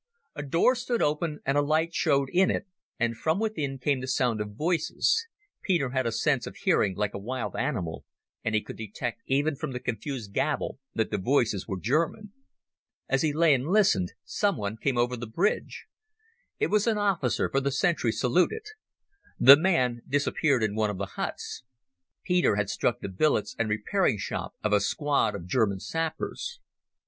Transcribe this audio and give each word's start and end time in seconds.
A 0.33 0.41
door 0.41 0.73
stood 0.73 1.03
open 1.03 1.41
and 1.45 1.59
a 1.59 1.61
light 1.61 1.93
showed 1.93 2.27
in 2.33 2.49
it, 2.49 2.65
and 2.99 3.15
from 3.15 3.39
within 3.39 3.77
came 3.77 4.01
the 4.01 4.07
sound 4.07 4.41
of 4.41 4.55
voices.... 4.55 5.27
Peter 5.61 5.91
had 5.91 6.07
a 6.07 6.11
sense 6.11 6.47
of 6.47 6.55
hearing 6.55 6.95
like 6.95 7.13
a 7.13 7.19
wild 7.19 7.55
animal, 7.55 8.03
and 8.43 8.55
he 8.55 8.63
could 8.63 8.77
detect 8.77 9.21
even 9.27 9.55
from 9.55 9.73
the 9.73 9.79
confused 9.79 10.33
gabble 10.33 10.79
that 10.95 11.11
the 11.11 11.19
voices 11.19 11.67
were 11.67 11.79
German. 11.79 12.33
As 13.07 13.21
he 13.21 13.31
lay 13.31 13.53
and 13.53 13.67
listened 13.67 14.13
someone 14.23 14.75
came 14.75 14.97
over 14.97 15.15
the 15.15 15.27
bridge. 15.27 15.85
It 16.57 16.71
was 16.71 16.87
an 16.87 16.97
officer, 16.97 17.47
for 17.47 17.61
the 17.61 17.69
sentry 17.71 18.11
saluted. 18.11 18.63
The 19.39 19.55
man 19.55 20.01
disappeared 20.09 20.63
in 20.63 20.73
one 20.73 20.89
of 20.89 20.97
the 20.97 21.11
huts. 21.15 21.61
Peter 22.23 22.55
had 22.55 22.71
struck 22.71 23.01
the 23.01 23.07
billets 23.07 23.55
and 23.59 23.69
repairing 23.69 24.17
shop 24.17 24.55
of 24.63 24.73
a 24.73 24.79
squad 24.79 25.35
of 25.35 25.45
German 25.45 25.79
sappers. 25.79 26.59